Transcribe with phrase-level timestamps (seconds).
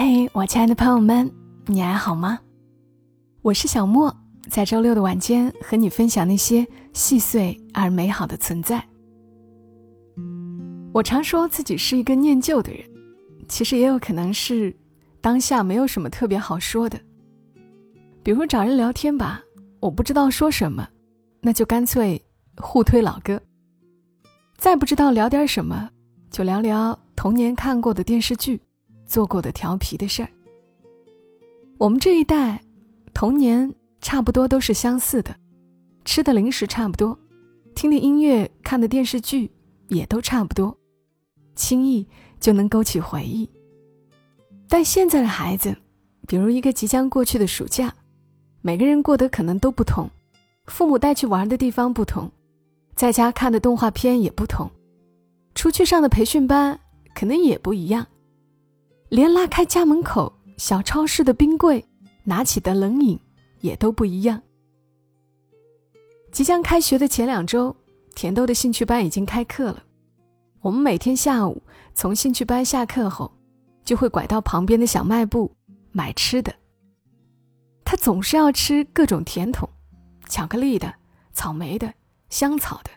[0.00, 1.28] 嘿，我亲爱的朋友们，
[1.66, 2.38] 你还好吗？
[3.42, 4.16] 我是小莫，
[4.48, 8.80] 在周六的晚间和你分享那些细碎而美好的存在。
[10.92, 12.80] 我常说自己是一个念旧的人，
[13.48, 14.72] 其实也有可能是
[15.20, 16.96] 当下没有什么特别好说的。
[18.22, 19.42] 比如找人聊天吧，
[19.80, 20.88] 我不知道说什么，
[21.40, 22.24] 那就干脆
[22.58, 23.42] 互推老歌。
[24.58, 25.90] 再不知道聊点什么，
[26.30, 28.60] 就聊聊童年看过的电视剧。
[29.08, 30.28] 做过的调皮的事儿，
[31.78, 32.62] 我们这一代
[33.14, 35.34] 童年差不多都是相似的，
[36.04, 37.18] 吃的零食差不多，
[37.74, 39.50] 听的音乐、看的电视剧
[39.88, 40.76] 也都差不多，
[41.56, 42.06] 轻易
[42.38, 43.48] 就能勾起回忆。
[44.68, 45.74] 但现在的孩子，
[46.26, 47.94] 比如一个即将过去的暑假，
[48.60, 50.10] 每个人过得可能都不同，
[50.66, 52.30] 父母带去玩的地方不同，
[52.94, 54.70] 在家看的动画片也不同，
[55.54, 56.78] 出去上的培训班
[57.14, 58.06] 可能也不一样。
[59.08, 61.84] 连拉开家门口小超市的冰柜，
[62.24, 63.18] 拿起的冷饮
[63.60, 64.40] 也都不一样。
[66.30, 67.74] 即将开学的前两周，
[68.14, 69.82] 甜豆的兴趣班已经开课了。
[70.60, 71.62] 我们每天下午
[71.94, 73.32] 从兴趣班下课后，
[73.82, 75.50] 就会拐到旁边的小卖部
[75.90, 76.54] 买吃的。
[77.84, 79.66] 他总是要吃各种甜筒，
[80.28, 80.94] 巧克力的、
[81.32, 81.94] 草莓的、
[82.28, 82.90] 香草的，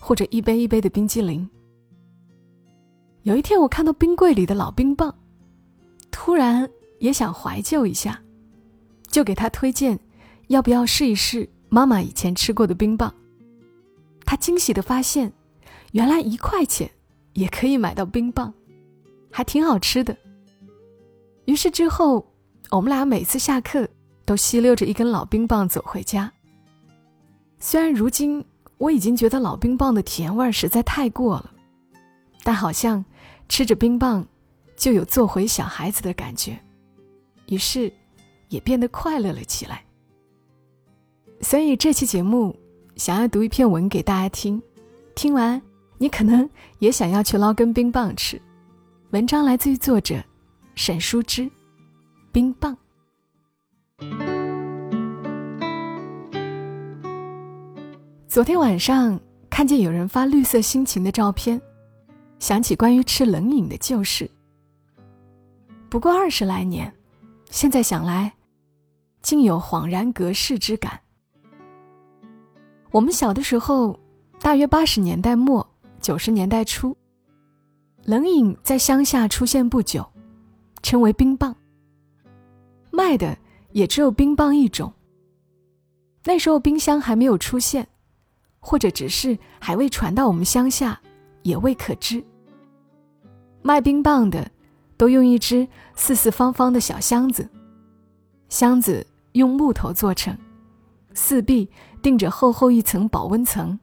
[0.00, 1.48] 或者一杯一杯的冰激凌。
[3.22, 5.14] 有一天，我看到冰柜里的老冰棒。
[6.12, 8.22] 突然也想怀旧一下，
[9.08, 9.98] 就给他推荐，
[10.46, 13.12] 要不要试一试妈妈以前吃过的冰棒。
[14.24, 15.32] 他惊喜的发现，
[15.90, 16.88] 原来一块钱
[17.32, 18.54] 也可以买到冰棒，
[19.32, 20.16] 还挺好吃的。
[21.46, 22.24] 于是之后，
[22.70, 23.88] 我们俩每次下课
[24.24, 26.32] 都吸溜着一根老冰棒走回家。
[27.58, 28.44] 虽然如今
[28.78, 31.50] 我已经觉得老冰棒的甜味实在太过了，
[32.44, 33.04] 但好像
[33.48, 34.26] 吃着冰棒。
[34.82, 36.58] 就有做回小孩子的感觉，
[37.46, 37.92] 于是
[38.48, 39.84] 也变得快乐了起来。
[41.40, 42.58] 所以这期节目
[42.96, 44.60] 想要读一篇文给大家听，
[45.14, 45.62] 听完
[45.98, 48.42] 你可能也想要去捞根冰棒吃。
[49.12, 50.20] 文章来自于作者
[50.74, 51.48] 沈淑之，
[52.32, 52.76] 冰棒。
[58.26, 61.62] 昨天晚上看见有人发绿色心情的照片，
[62.40, 64.28] 想起关于吃冷饮的旧事。
[65.92, 66.90] 不过二十来年，
[67.50, 68.32] 现在想来，
[69.20, 70.98] 竟有恍然隔世之感。
[72.90, 74.00] 我们小的时候，
[74.40, 75.68] 大约八十年代末
[76.00, 76.96] 九十年代初，
[78.04, 80.02] 冷饮在乡下出现不久，
[80.82, 81.54] 称为冰棒。
[82.90, 83.36] 卖的
[83.72, 84.90] 也只有冰棒一种。
[86.24, 87.86] 那时候冰箱还没有出现，
[88.60, 90.98] 或者只是还未传到我们乡下，
[91.42, 92.24] 也未可知。
[93.60, 94.50] 卖冰棒的。
[95.02, 97.48] 都用一只四四方方的小箱子，
[98.48, 100.38] 箱子用木头做成，
[101.12, 101.68] 四壁
[102.00, 103.80] 钉着厚厚一层保温层，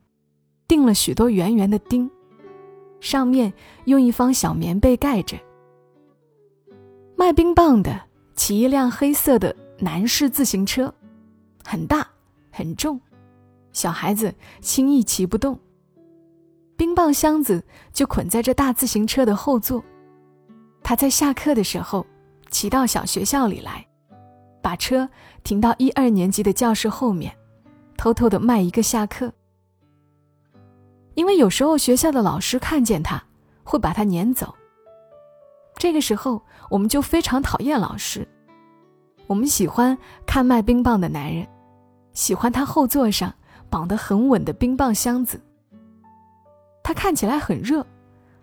[0.65, 2.09] 钉了许多圆圆的钉，
[3.01, 3.51] 上面
[3.83, 5.35] 用一方小棉被盖着。
[7.17, 7.99] 卖冰棒的
[8.33, 10.95] 骑一辆黑色的男士自行车，
[11.65, 12.07] 很大
[12.49, 12.97] 很重，
[13.73, 15.59] 小孩子轻易骑不动。
[16.77, 19.83] 冰棒箱子就捆在这大自行车的后座。
[20.89, 22.03] 他在下课的时候，
[22.49, 23.85] 骑到小学校里来，
[24.59, 25.07] 把车
[25.43, 27.31] 停到一二年级的教室后面，
[27.95, 29.31] 偷偷的卖一个下课。
[31.13, 33.23] 因为有时候学校的老师看见他，
[33.63, 34.55] 会把他撵走。
[35.75, 36.41] 这个时候，
[36.71, 38.27] 我们就非常讨厌老师。
[39.27, 39.95] 我们喜欢
[40.25, 41.47] 看卖冰棒的男人，
[42.13, 43.31] 喜欢他后座上
[43.69, 45.39] 绑得很稳的冰棒箱子。
[46.81, 47.85] 他看起来很热。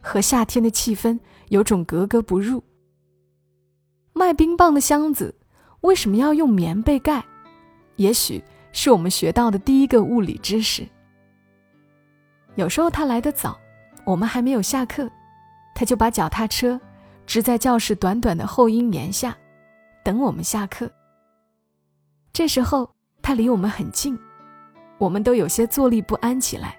[0.06, 1.18] 和夏天的气氛
[1.48, 2.62] 有种格格不入。
[4.12, 5.34] 卖冰棒的箱子
[5.80, 7.24] 为什么要用棉被盖？
[7.96, 8.40] 也许
[8.70, 10.86] 是我们学到的第一个物理知识。
[12.54, 13.58] 有时候他来得早，
[14.04, 15.10] 我们还没有下课，
[15.74, 16.80] 他就把脚踏车
[17.26, 19.36] 支在教室短短的后阴檐下，
[20.04, 20.88] 等我们下课。
[22.32, 22.88] 这时候
[23.20, 24.16] 他离我们很近，
[24.98, 26.78] 我们都有些坐立不安起来。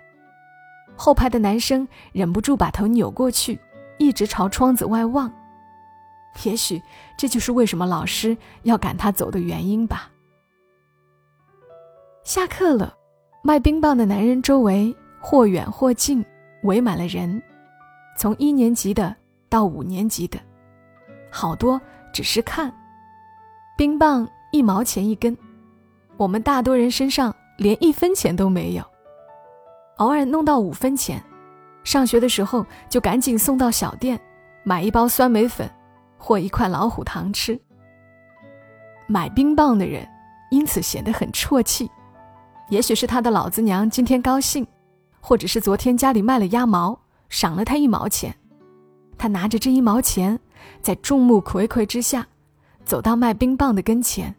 [0.97, 3.57] 后排的男生忍不住把头扭过去，
[3.97, 5.31] 一直朝窗子外望。
[6.43, 6.81] 也许
[7.17, 10.11] 这就是为什么老师要赶他走的原因吧。
[12.23, 12.93] 下课了，
[13.41, 16.23] 卖冰棒的男人周围或远或近
[16.63, 17.41] 围满了人，
[18.17, 19.15] 从一年级的
[19.47, 20.37] 到五年级的，
[21.31, 21.79] 好多
[22.11, 22.73] 只是看。
[23.77, 25.37] 冰棒一毛钱一根，
[26.17, 28.83] 我们大多人身上连一分钱都没有。
[29.97, 31.21] 偶尔弄到五分钱，
[31.83, 34.19] 上学的时候就赶紧送到小店，
[34.63, 35.69] 买一包酸梅粉，
[36.17, 37.59] 或一块老虎糖吃。
[39.07, 40.07] 买冰棒的人
[40.51, 41.89] 因此显得很啜泣，
[42.69, 44.67] 也许是他的老子娘今天高兴，
[45.19, 46.99] 或者是昨天家里卖了鸭毛，
[47.29, 48.35] 赏了他一毛钱。
[49.17, 50.39] 他拿着这一毛钱，
[50.81, 52.27] 在众目睽睽之下，
[52.85, 54.35] 走到卖冰棒的跟前，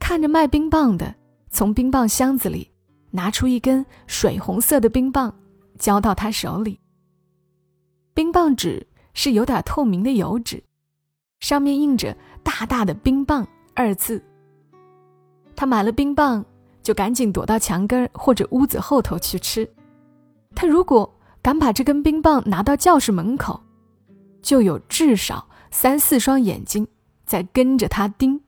[0.00, 1.14] 看着卖冰棒的
[1.48, 2.71] 从冰棒箱子里
[3.12, 5.32] 拿出一根水红色的冰棒，
[5.78, 6.80] 交到他手里。
[8.12, 10.62] 冰棒纸是有点透明的油纸，
[11.38, 14.22] 上面印着大大的“冰棒”二字。
[15.54, 16.44] 他买了冰棒，
[16.82, 19.70] 就赶紧躲到墙根或者屋子后头去吃。
[20.54, 21.10] 他如果
[21.40, 23.62] 敢把这根冰棒拿到教室门口，
[24.42, 26.86] 就有至少三四双眼睛
[27.24, 28.40] 在跟着他盯。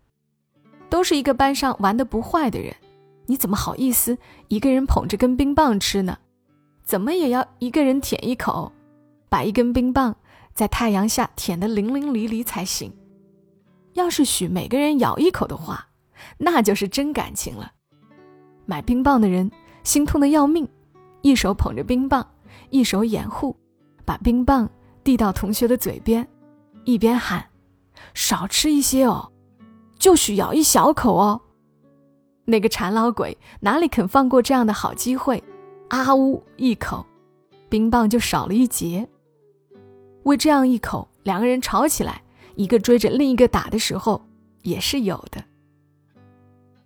[0.90, 2.72] 都是一个班上玩的不坏的人，
[3.26, 4.18] 你怎么好意思
[4.48, 6.18] 一个人捧着根冰棒吃呢？
[6.84, 8.72] 怎么也要一个人舔一口，
[9.28, 10.14] 把一根冰棒
[10.52, 12.92] 在太阳下舔得淋淋漓漓才行。
[13.94, 15.88] 要是许每个人咬一口的话，
[16.38, 17.72] 那就是真感情了。
[18.66, 19.50] 买冰棒的人
[19.82, 20.68] 心痛的要命，
[21.22, 22.26] 一手捧着冰棒。
[22.70, 23.56] 一手掩护，
[24.04, 24.68] 把冰棒
[25.02, 26.26] 递到同学的嘴边，
[26.84, 27.44] 一边喊
[28.14, 29.32] ：“少吃一些哦，
[29.98, 31.40] 就许咬一小口哦。”
[32.44, 35.42] 那个馋老鬼哪里肯放过这样的好机会？
[35.88, 37.04] 啊呜一口，
[37.68, 39.08] 冰棒就少了一截。
[40.24, 42.22] 为这样一口，两个人吵起来，
[42.54, 44.24] 一个追着另一个打的时候
[44.62, 45.44] 也是有的。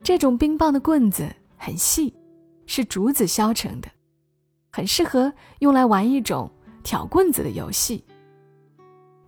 [0.02, 2.14] 这种冰棒的棍子很细，
[2.66, 3.88] 是竹子削成的。
[4.70, 6.50] 很适合用来玩一种
[6.82, 8.04] 挑棍子的游戏。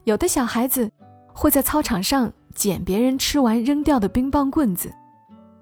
[0.04, 0.90] 有的小孩子
[1.32, 4.92] 会在操场上捡别人吃完扔掉的冰棒棍子，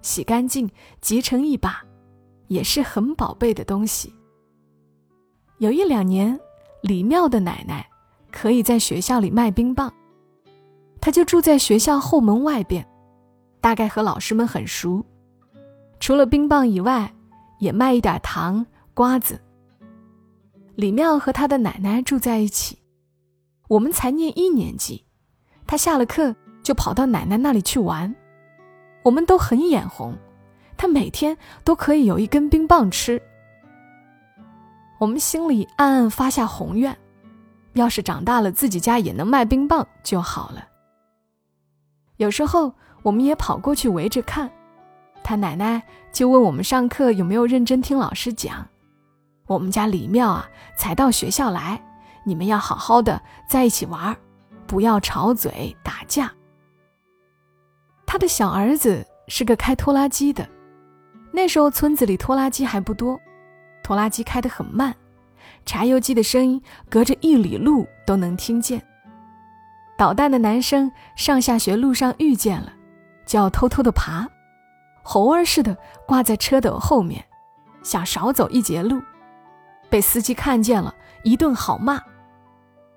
[0.08, 0.66] 洗干净
[1.02, 1.84] 集成一把，
[2.46, 4.10] 也是很宝贝的东西。
[5.58, 6.40] 有一两年，
[6.81, 7.87] 李妙的奶奶
[8.32, 9.93] 可以在学校里卖冰棒，
[10.99, 12.88] 她就住在学校后门外边，
[13.60, 15.05] 大概和老师们很熟。
[16.00, 17.14] 除了冰棒以外，
[17.58, 18.64] 也卖一点糖、
[18.94, 19.38] 瓜子。
[20.75, 22.78] 李妙和他的奶奶住在一起，
[23.69, 25.05] 我们才念一年级，
[25.66, 28.14] 他下了课就跑到奶奶那里去玩，
[29.08, 30.14] 我们都很眼红，
[30.76, 31.34] 他每天
[31.64, 33.20] 都可以有一根冰棒吃。
[34.99, 36.94] 我们心里暗暗发下宏愿，
[37.72, 40.62] 要是长大了自己家也能卖冰棒就好了。
[42.19, 44.50] 有时候我们也跑过去围着看，
[45.25, 45.82] 他奶奶
[46.12, 48.69] 就问我们上课有没有认真听老师讲。
[49.46, 50.46] 我们家李妙啊，
[50.76, 51.82] 才到学校来，
[52.25, 54.14] 你们要好好的在一起玩，
[54.66, 56.31] 不要吵嘴打架。
[58.10, 60.49] 他的小儿子是个开拖拉机的，
[61.31, 63.20] 那时候村子里拖拉机还不多，
[63.82, 64.96] 拖拉机开得很慢，
[65.66, 68.82] 柴油机的声音隔着一里路都能听见。
[69.99, 72.72] 捣蛋的男生上下学路上遇见了，
[73.26, 74.26] 就要偷偷的爬，
[75.02, 75.76] 猴儿似的
[76.06, 77.22] 挂在车斗后面，
[77.82, 79.02] 想少走一截路。
[79.90, 80.94] 被司机看见了，
[81.25, 82.00] 一顿好骂。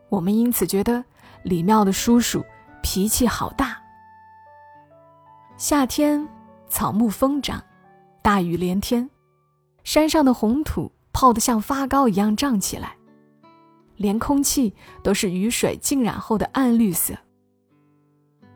[0.07, 1.03] 我们因此觉得
[1.43, 2.45] 李妙的叔叔
[2.81, 3.80] 脾气好大。
[5.61, 6.27] 夏天
[6.67, 7.63] 草木疯长，
[8.23, 9.07] 大雨连天，
[9.83, 12.97] 山上的红土泡得像发糕一样胀起来，
[13.95, 14.73] 连空气
[15.03, 17.13] 都是雨水浸染后的暗绿色。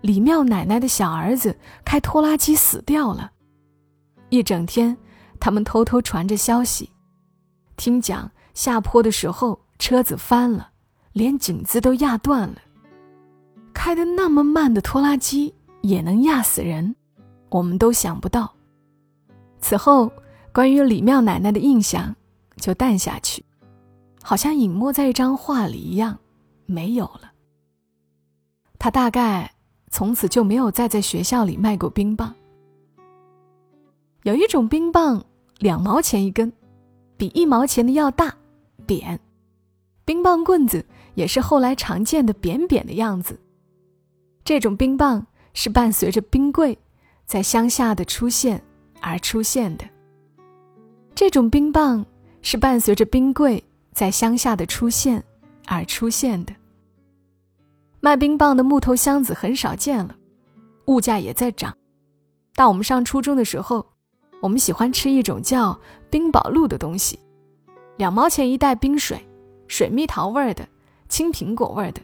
[0.02, 3.34] 李妙奶奶的小儿子开拖拉机死掉了，
[4.30, 4.98] 一整天，
[5.40, 6.90] 他们偷偷传着消息。
[7.78, 10.72] 听讲，下坡的时候车子翻了，
[11.14, 12.56] 连颈子都压断了。
[13.76, 15.54] 开的那么慢的拖拉机
[15.88, 16.96] 也能压死人，
[17.50, 18.52] 我们都想不到。
[19.60, 20.12] 此后，
[20.52, 22.16] 关于李妙奶奶的印象
[22.58, 23.46] 就淡下去，
[24.22, 26.18] 好像隐没在一张画里一样，
[26.66, 27.32] 没有了。
[28.80, 29.54] 她大概
[29.90, 32.34] 从此就没有再在学校里卖过冰棒。
[34.24, 35.24] 有一种冰棒，
[35.60, 36.52] 两毛钱一根。
[37.18, 38.36] 比一毛钱的要大，
[38.86, 39.18] 扁，
[40.04, 43.40] 冰棒棍子也是后来常见的扁扁的样子。
[44.44, 46.78] 这种冰棒是伴随着冰柜
[47.26, 48.62] 在乡下的出现
[49.02, 49.86] 而出现的。
[51.16, 52.06] 这种冰棒
[52.44, 55.24] 是伴随着冰柜在乡下的出现
[55.66, 56.54] 而出现的。
[58.00, 60.16] 卖冰棒的木头箱子很少见了，
[60.86, 61.76] 物价也在涨。
[62.54, 63.88] 当我们上初中的时候。
[64.42, 65.80] 我们喜欢吃一种叫
[66.12, 67.18] 冰宝露的东西，
[67.98, 69.20] 两毛钱一袋冰水，
[69.68, 70.68] 水蜜桃味儿的，
[71.10, 72.02] 青苹果味儿的，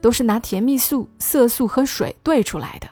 [0.00, 2.88] 都是拿甜蜜素、色素和水兑出来的，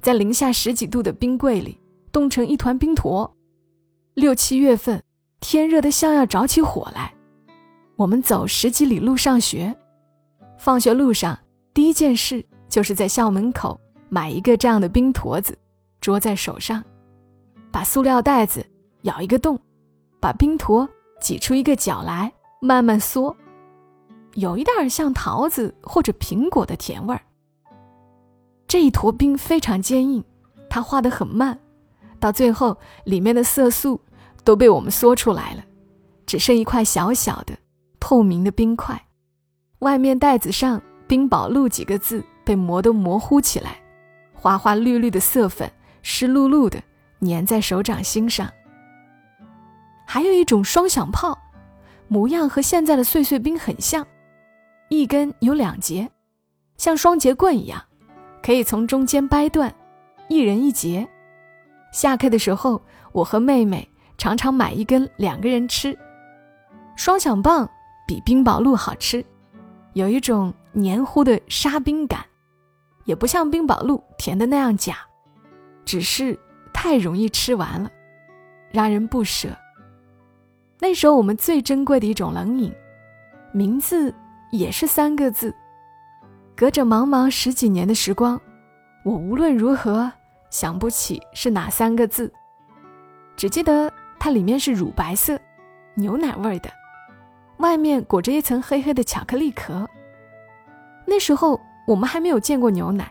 [0.00, 1.78] 在零下十几度的冰柜里
[2.10, 3.30] 冻成一团冰坨。
[4.14, 5.02] 六七月份，
[5.40, 7.12] 天热得像要着起火来，
[7.96, 9.74] 我们走十几里路上学，
[10.58, 11.38] 放学路上
[11.72, 15.56] 第一件事就是在校门口买一个这样的冰坨子，
[16.00, 16.82] 捉在手上，
[17.70, 18.64] 把塑料袋子
[19.02, 19.58] 咬一个洞，
[20.18, 20.88] 把冰坨
[21.20, 23.36] 挤出一个角来，慢慢缩，
[24.38, 27.20] 有一点像桃子或者苹果的甜味儿。
[28.68, 30.24] 这一坨冰非常坚硬，
[30.70, 31.58] 它化得很慢，
[32.20, 34.00] 到最后里面的色素
[34.44, 35.64] 都被我们缩出来了，
[36.24, 37.56] 只剩一块小小的
[37.98, 39.06] 透明的冰块，
[39.80, 43.80] 外面袋子上“冰宝路”几个字被磨得模糊起来，
[44.32, 45.68] 花花绿绿的色粉
[46.02, 46.80] 湿漉漉的
[47.22, 48.48] 粘在手掌心上。
[50.06, 51.36] 还有一种双响炮，
[52.06, 54.06] 模样和现在的碎碎冰很像，
[54.88, 56.10] 一根有两节，
[56.76, 57.82] 像双节棍一样。
[58.40, 59.74] 可以从中间掰断，
[60.28, 61.06] 一人一节。
[61.92, 62.80] 下课的时候，
[63.12, 65.96] 我和妹妹常常买一根，两个人吃。
[66.96, 67.68] 双响棒
[68.06, 69.22] 比冰宝路好吃，
[69.92, 72.24] 有一种黏糊的沙冰感，
[73.04, 74.96] 也不像冰宝路甜的那样假，
[75.84, 76.38] 只是
[76.72, 77.90] 太容易吃完了，
[78.70, 79.48] 让人不舍。
[80.78, 82.72] 那时候我们最珍贵的一种冷饮，
[83.52, 84.14] 名字
[84.50, 85.54] 也是三个字。
[86.56, 88.40] 隔着茫茫十几年的时光，
[89.04, 90.10] 我无论如何
[90.50, 92.32] 想不起是哪三个字，
[93.36, 95.38] 只记得它里面是乳白色、
[95.94, 96.68] 牛奶味的，
[97.58, 99.88] 外面裹着一层黑黑的巧克力壳。
[101.06, 103.08] 那时候我们还没有见过牛奶，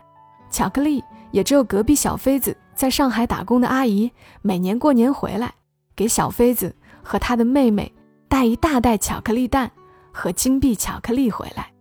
[0.50, 5.54] 巧克力也只有隔壁小妃子在上海打工的阿姨每年过年回来，
[5.96, 7.90] 给小妃子和她的妹妹
[8.28, 9.70] 带一大袋巧克力蛋
[10.18, 11.72] 和金币巧克力回来，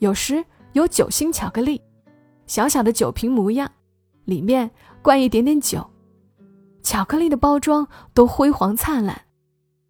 [0.00, 0.44] 有时。
[0.72, 1.80] 有酒心巧克力，
[2.46, 3.66] 小小的酒瓶模样，
[4.26, 5.82] 里面灌一点点酒，
[6.82, 9.18] 巧克力的包装都辉煌灿烂。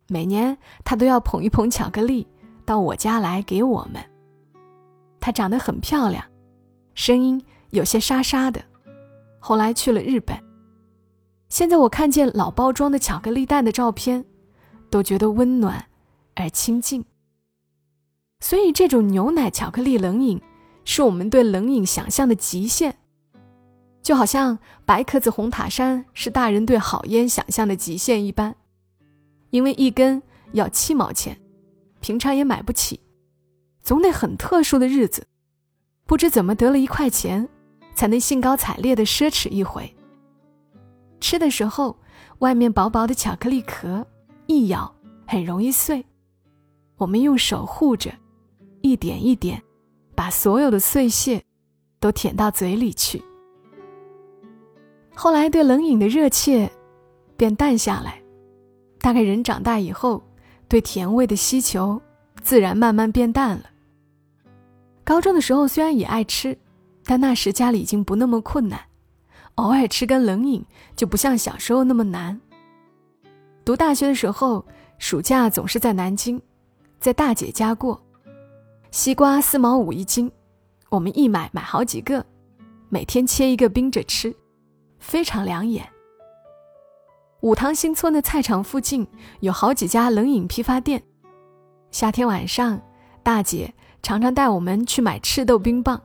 [0.06, 2.24] 每年他都要捧一捧巧克力
[2.64, 4.00] 到我家来给我们。
[5.18, 6.24] 她长得很漂亮，
[6.94, 8.62] 声音有些沙沙的。
[9.40, 10.40] 后来去了日本，
[11.48, 14.24] 现在我看见老包装的巧克力蛋的照片，
[14.88, 15.84] 都觉得温暖
[16.36, 17.04] 而亲近。
[18.40, 20.40] 所以这种牛奶巧克力冷饮。
[20.88, 22.94] 是我们对冷饮想象的极限，
[24.04, 28.54] 就好像白壳子红塔山是大人对好烟想象的极限一般，
[29.50, 31.36] 因为一根要七毛钱，
[31.98, 33.00] 平常也买不起，
[33.82, 35.26] 总得很特殊的日子，
[36.06, 37.48] 不知怎么得了一块钱，
[37.96, 39.92] 才能兴高采烈的奢侈一回。
[41.20, 41.98] 吃的时候，
[42.38, 44.06] 外面薄薄的巧克力壳
[44.46, 44.94] 一咬
[45.26, 46.06] 很容易碎，
[46.96, 48.14] 我们用手护着，
[48.82, 49.62] 一点一点。
[50.16, 51.44] 把所有的碎屑
[52.00, 53.22] 都舔到嘴里去。
[55.14, 56.72] 后来对冷饮的热切
[57.36, 58.18] 便淡下来，
[58.98, 60.26] 大概人长大以后，
[60.68, 62.00] 对甜味的需求
[62.40, 63.64] 自然慢慢变淡了。
[65.04, 66.58] 高中的时候虽然也爱吃，
[67.04, 68.80] 但那时家里已经不那么困难，
[69.56, 70.64] 偶尔吃根冷饮
[70.96, 72.40] 就不像小时候那么难。
[73.66, 74.64] 读大学的时候，
[74.96, 76.40] 暑假总是在南京，
[76.98, 78.02] 在大姐家过。
[78.96, 80.32] 西瓜四毛五一斤，
[80.88, 82.24] 我们一买买好几个，
[82.88, 84.34] 每天切一个冰着吃，
[84.98, 85.86] 非常养眼。
[87.42, 89.06] 武塘新村的菜场附近
[89.40, 91.02] 有好几家冷饮批发店，
[91.90, 92.80] 夏天晚上，
[93.22, 96.00] 大姐常常带我们去买赤豆冰棒。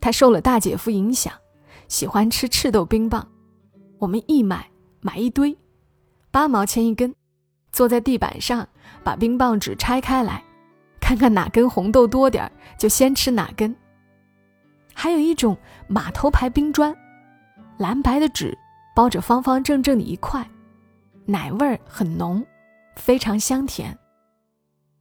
[0.00, 1.32] 她受了大姐夫影响，
[1.86, 3.24] 喜欢吃赤豆冰棒。
[4.00, 4.68] 我们一买
[5.00, 5.56] 买一堆，
[6.32, 7.14] 八毛钱一根，
[7.70, 8.68] 坐在地板上
[9.04, 10.42] 把冰棒纸拆开来。
[11.10, 13.74] 看看哪根红豆多点儿，就先吃哪根。
[14.94, 16.96] 还有一种码头牌冰砖，
[17.78, 18.56] 蓝白的纸
[18.94, 20.48] 包着方方正正的一块，
[21.26, 22.46] 奶味儿很浓，
[22.94, 23.98] 非常香甜。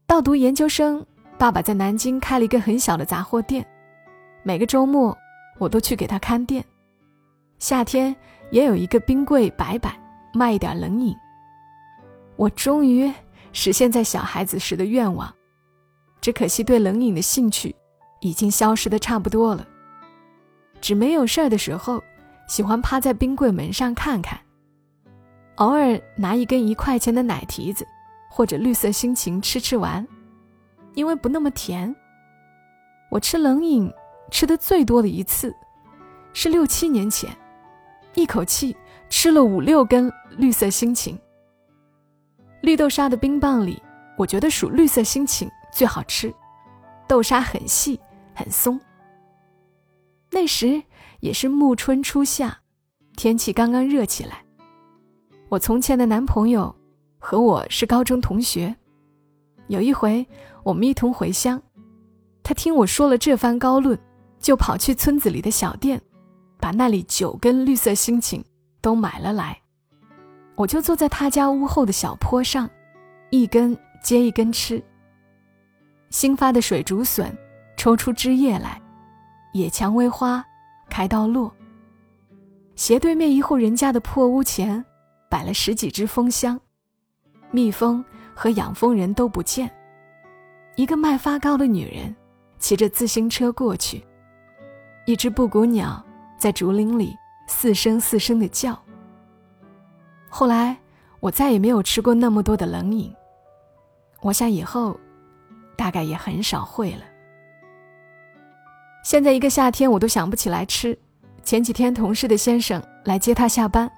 [0.08, 1.06] 到读研究生，
[1.38, 3.64] 爸爸在南京开了一个很小的杂货店，
[4.42, 5.16] 每个周末
[5.60, 6.66] 我都去给他看店。
[7.60, 8.16] 夏天
[8.50, 9.96] 也有一个冰柜摆摆，
[10.34, 11.16] 卖一点冷饮。
[12.36, 13.14] 我终于
[13.54, 15.32] 实现在小孩子时的愿望。
[16.22, 17.76] 只可惜，对冷饮的兴趣
[18.20, 19.68] 已经消失的差不多了。
[20.82, 22.02] 只没有事儿的时候，
[22.48, 24.40] 喜欢趴在冰柜门上看看，
[25.56, 27.86] 偶尔拿一根一块钱的奶提子
[28.30, 30.08] 或者绿色心情吃吃完，
[30.94, 31.94] 因为不那么甜。
[33.10, 33.92] 我吃冷饮
[34.32, 35.54] 吃的最多的一次，
[36.34, 37.36] 是六七年前，
[38.14, 38.76] 一口气
[39.10, 41.18] 吃了五六根绿色心情。
[42.62, 43.82] 绿豆沙的冰棒里，
[44.18, 45.50] 我觉得属绿色心情。
[45.72, 46.34] 最好吃，
[47.08, 48.00] 豆沙很细
[48.34, 48.80] 很松。
[50.32, 50.82] 那时
[51.20, 52.60] 也是暮春初夏，
[53.16, 54.44] 天气刚刚热起来。
[55.50, 56.76] 我从前的男朋友
[57.18, 58.76] 和我是高中同学，
[59.68, 60.26] 有一回
[60.64, 61.62] 我们一同回乡，
[62.44, 63.98] 他听我说了这番高论，
[64.40, 66.00] 就跑去村子里的小店，
[66.60, 68.46] 把那里九根绿色心情
[68.82, 69.60] 都买了来。
[70.56, 72.70] 我就坐在他家屋后的小坡上，
[73.32, 74.84] 一根接一根吃。
[76.10, 77.36] 新发的水竹笋
[77.78, 78.82] 抽出枝叶来，
[79.54, 80.44] 野蔷薇花
[80.90, 81.54] 开到落。
[82.76, 84.84] 斜对面一户人家的破屋前，
[85.30, 86.60] 摆了十几只蜂箱，
[87.52, 89.70] 蜜蜂和养蜂人都不见。
[90.76, 92.16] 一个卖发糕的女人
[92.58, 94.04] 骑着自行车过去。
[95.06, 96.04] 一只布谷鸟
[96.38, 97.16] 在竹林里
[97.48, 98.78] 四声四声的叫。
[100.30, 100.78] 后来
[101.20, 103.14] 我再也没有吃过那么多的冷饮，
[104.22, 104.98] 我想以后
[105.80, 107.04] 大概也很少会了。
[109.02, 110.98] 现在一个夏天我都想不起来吃。
[111.42, 113.90] 前几天同事的先生来接他下班，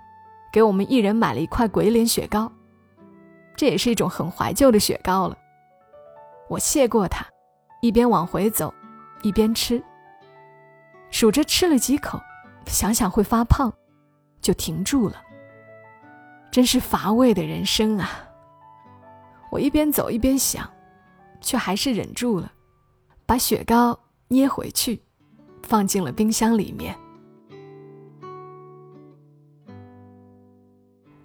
[0.53, 2.49] 给我们一人买了一块鬼脸雪糕，
[3.55, 5.35] 这也是一种很怀旧的雪糕了。
[6.47, 7.25] 我谢过他，
[7.81, 8.71] 一边往回走，
[9.23, 9.83] 一边吃。
[11.09, 12.21] 数着吃了几口，
[12.67, 13.73] 想想会发胖，
[14.39, 15.19] 就停住了。
[16.51, 18.07] 真是乏味的人生啊！
[19.49, 20.69] 我一边走一边想，
[21.41, 22.51] 却还是忍住了，
[23.25, 25.01] 把雪糕捏回去，
[25.63, 26.97] 放进了冰箱里面。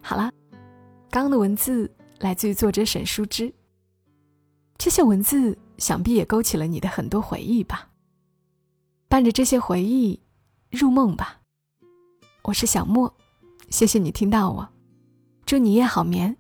[0.01, 0.33] 好了，
[1.11, 3.53] 刚刚的文字来自于作者沈淑之。
[4.79, 7.91] 这些文字想必也勾起了你的很多回忆吧。
[9.09, 10.21] 伴着这些回忆，
[10.71, 11.41] 入梦吧。
[12.43, 13.13] 我是小莫，
[13.71, 14.69] 谢谢你听到我，
[15.45, 16.37] 祝你夜好眠。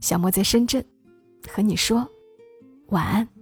[0.00, 0.84] 小莫在深圳，
[1.48, 2.08] 和你说
[2.88, 3.35] 晚安。